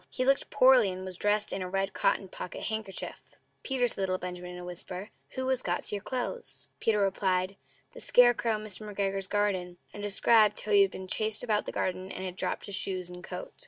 [0.09, 3.35] He looked poorly, and was dressed in a red cotton pocket handkerchief.
[3.61, 7.55] "Peter," said little Benjamin, in a whisper, "who has got your clothes?" Peter replied,
[7.91, 8.91] "The scarecrow in Mr.
[8.91, 12.65] McGregor's garden," and described how he had been chased about the garden, and had dropped
[12.65, 13.53] his shoes and coat.